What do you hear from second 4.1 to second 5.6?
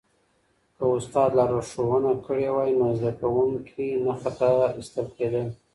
خطا استل کېدل.